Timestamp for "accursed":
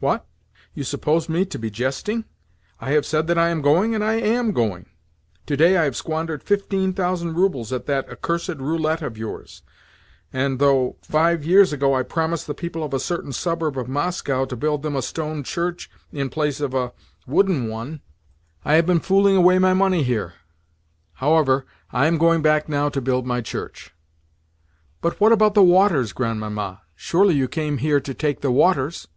8.10-8.56